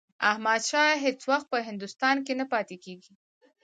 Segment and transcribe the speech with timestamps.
[0.31, 3.13] احمدشاه هیڅ وخت په هندوستان کې نه پاتېږي.